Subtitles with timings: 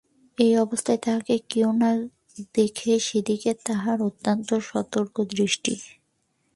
[0.37, 1.89] এ অবস্থায় তাহকে কেহ না
[2.55, 5.73] দেখে, সেদিকে তাহার অত্যন্ত সতর্ক দৃষ্টি!